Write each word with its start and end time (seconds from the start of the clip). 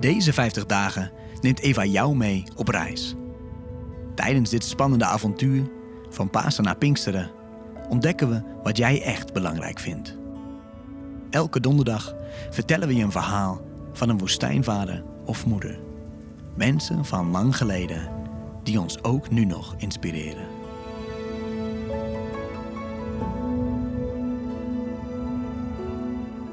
Deze 0.00 0.32
50 0.32 0.66
dagen 0.66 1.10
neemt 1.40 1.60
Eva 1.60 1.84
jou 1.84 2.16
mee 2.16 2.44
op 2.56 2.68
reis. 2.68 3.14
Tijdens 4.14 4.50
dit 4.50 4.64
spannende 4.64 5.04
avontuur, 5.04 5.62
van 6.08 6.30
Pasen 6.30 6.64
naar 6.64 6.76
Pinksteren, 6.76 7.30
ontdekken 7.88 8.28
we 8.28 8.42
wat 8.62 8.76
jij 8.76 9.02
echt 9.02 9.32
belangrijk 9.32 9.78
vindt. 9.78 10.16
Elke 11.30 11.60
donderdag 11.60 12.14
vertellen 12.50 12.88
we 12.88 12.96
je 12.96 13.02
een 13.02 13.12
verhaal 13.12 13.60
van 13.92 14.08
een 14.08 14.18
woestijnvader 14.18 15.04
of 15.24 15.46
moeder. 15.46 15.78
Mensen 16.54 17.04
van 17.04 17.30
lang 17.30 17.56
geleden 17.56 18.08
die 18.62 18.80
ons 18.80 19.02
ook 19.02 19.30
nu 19.30 19.44
nog 19.44 19.74
inspireren. 19.78 20.46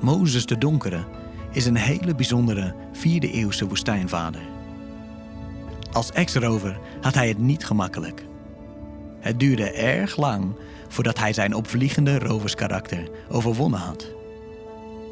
Mozes 0.01 0.45
de 0.45 0.57
Donkere 0.57 1.03
is 1.53 1.65
een 1.65 1.75
hele 1.75 2.15
bijzondere 2.15 2.75
4e 2.93 3.31
eeuwse 3.31 3.67
woestijnvader. 3.67 4.41
Als 5.91 6.11
ex-rover 6.11 6.79
had 7.01 7.13
hij 7.13 7.27
het 7.27 7.37
niet 7.37 7.65
gemakkelijk. 7.65 8.25
Het 9.19 9.39
duurde 9.39 9.71
erg 9.71 10.17
lang 10.17 10.55
voordat 10.87 11.19
hij 11.19 11.33
zijn 11.33 11.53
opvliegende 11.53 12.19
roverskarakter 12.19 13.09
overwonnen 13.29 13.79
had. 13.79 14.11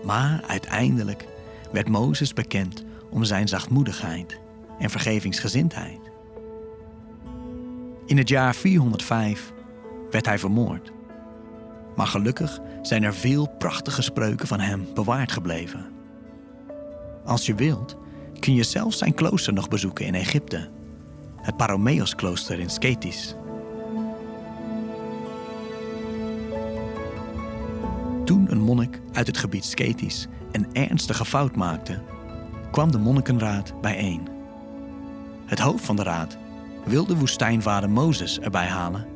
Maar 0.03 0.43
uiteindelijk 0.47 1.27
werd 1.71 1.89
Mozes 1.89 2.33
bekend 2.33 2.83
om 3.09 3.23
zijn 3.23 3.47
zachtmoedigheid 3.47 4.39
en 4.79 4.89
vergevingsgezindheid. 4.89 5.99
In 8.05 8.17
het 8.17 8.29
jaar 8.29 8.55
405 8.55 9.51
werd 10.11 10.25
hij 10.25 10.39
vermoord. 10.39 10.91
Maar 11.95 12.07
gelukkig 12.07 12.59
zijn 12.81 13.03
er 13.03 13.13
veel 13.13 13.55
prachtige 13.57 14.01
spreuken 14.01 14.47
van 14.47 14.59
hem 14.59 14.87
bewaard 14.93 15.31
gebleven. 15.31 16.00
Als 17.25 17.45
je 17.45 17.55
wilt, 17.55 17.97
kun 18.39 18.53
je 18.53 18.63
zelfs 18.63 18.97
zijn 18.97 19.13
klooster 19.13 19.53
nog 19.53 19.67
bezoeken 19.67 20.05
in 20.05 20.15
Egypte. 20.15 20.69
Het 21.35 21.57
Paromeos-klooster 21.57 22.59
in 22.59 22.69
Sketis. 22.69 23.35
Toen 28.25 28.51
een 28.51 28.61
monnik 28.61 29.01
uit 29.13 29.27
het 29.27 29.37
gebied 29.37 29.65
Sketis 29.65 30.27
een 30.51 30.67
ernstige 30.73 31.25
fout 31.25 31.55
maakte, 31.55 31.99
kwam 32.71 32.91
de 32.91 32.97
monnikenraad 32.97 33.81
bijeen. 33.81 34.27
Het 35.45 35.59
hoofd 35.59 35.85
van 35.85 35.95
de 35.95 36.03
raad 36.03 36.37
wilde 36.85 37.17
woestijnvader 37.17 37.89
Mozes 37.89 38.39
erbij 38.39 38.67
halen, 38.67 39.07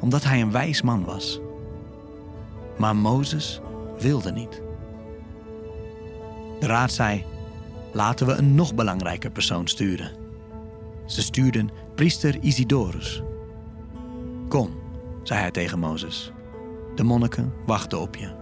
omdat 0.00 0.24
hij 0.24 0.40
een 0.40 0.52
wijs 0.52 0.82
man 0.82 1.04
was. 1.04 1.40
Maar 2.78 2.96
Mozes 2.96 3.60
wilde 3.98 4.32
niet. 4.32 4.62
De 6.60 6.66
raad 6.66 6.92
zei: 6.92 7.24
laten 7.92 8.26
we 8.26 8.32
een 8.32 8.54
nog 8.54 8.74
belangrijker 8.74 9.30
persoon 9.30 9.68
sturen. 9.68 10.10
Ze 11.06 11.22
stuurden 11.22 11.70
priester 11.94 12.38
Isidorus. 12.40 13.22
Kom, 14.48 14.70
zei 15.22 15.40
hij 15.40 15.50
tegen 15.50 15.78
Mozes. 15.78 16.32
De 16.94 17.02
monniken 17.02 17.52
wachten 17.66 18.00
op 18.00 18.16
je. 18.16 18.32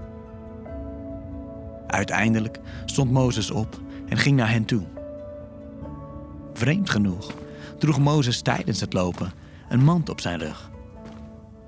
Uiteindelijk 1.86 2.60
stond 2.84 3.10
Mozes 3.10 3.50
op 3.50 3.80
en 4.08 4.16
ging 4.16 4.36
naar 4.36 4.50
hen 4.50 4.64
toe. 4.64 4.82
Vreemd 6.52 6.90
genoeg 6.90 7.33
droeg 7.78 7.98
Mozes 7.98 8.40
tijdens 8.40 8.80
het 8.80 8.92
lopen 8.92 9.33
een 9.68 9.84
mand 9.84 10.08
op 10.08 10.20
zijn 10.20 10.38
rug. 10.38 10.70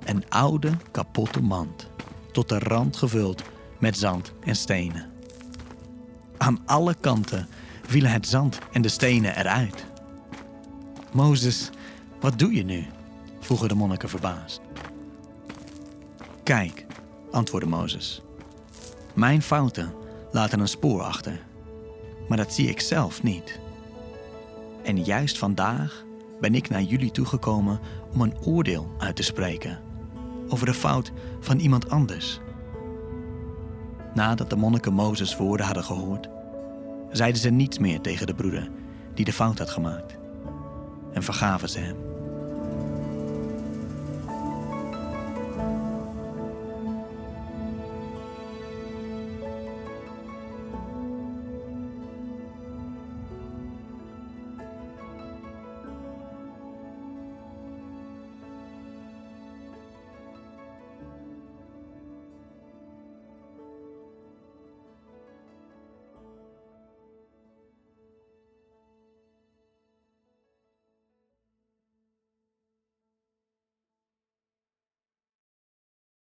Een 0.04 0.24
oude, 0.28 0.70
kapotte 0.90 1.42
mand, 1.42 1.88
tot 2.32 2.48
de 2.48 2.58
rand 2.58 2.96
gevuld 2.96 3.42
met 3.78 3.98
zand 3.98 4.32
en 4.44 4.56
stenen. 4.56 5.06
Aan 6.36 6.58
alle 6.66 6.94
kanten 7.00 7.48
vielen 7.90 8.10
het 8.10 8.28
zand 8.28 8.58
en 8.72 8.82
de 8.82 8.88
stenen 8.88 9.36
eruit. 9.36 9.86
Mozes, 11.12 11.70
wat 12.20 12.38
doe 12.38 12.54
je 12.54 12.64
nu? 12.64 12.86
vroegen 13.40 13.68
de 13.68 13.74
monniken 13.74 14.08
verbaasd. 14.08 14.60
Kijk, 16.42 16.86
antwoordde 17.30 17.70
Mozes. 17.70 18.22
Mijn 19.14 19.42
fouten 19.42 19.94
laten 20.32 20.60
een 20.60 20.68
spoor 20.68 21.02
achter, 21.02 21.40
maar 22.28 22.36
dat 22.36 22.52
zie 22.52 22.68
ik 22.68 22.80
zelf 22.80 23.22
niet. 23.22 23.60
En 24.82 25.04
juist 25.04 25.38
vandaag 25.38 26.04
ben 26.40 26.54
ik 26.54 26.68
naar 26.68 26.82
jullie 26.82 27.10
toegekomen 27.10 27.80
om 28.12 28.20
een 28.20 28.38
oordeel 28.44 28.94
uit 28.98 29.16
te 29.16 29.22
spreken 29.22 29.78
over 30.48 30.66
de 30.66 30.74
fout 30.74 31.12
van 31.40 31.58
iemand 31.58 31.90
anders. 31.90 32.40
Nadat 34.14 34.50
de 34.50 34.56
monniken 34.56 34.92
Mozes' 34.92 35.36
woorden 35.36 35.66
hadden 35.66 35.84
gehoord, 35.84 36.28
zeiden 37.12 37.40
ze 37.40 37.50
niets 37.50 37.78
meer 37.78 38.00
tegen 38.00 38.26
de 38.26 38.34
broeder 38.34 38.70
die 39.14 39.24
de 39.24 39.32
fout 39.32 39.58
had 39.58 39.70
gemaakt 39.70 40.18
en 41.12 41.22
vergaven 41.22 41.68
ze 41.68 41.78
hem. 41.78 41.96